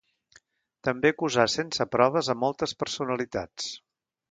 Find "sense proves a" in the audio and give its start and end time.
1.57-2.39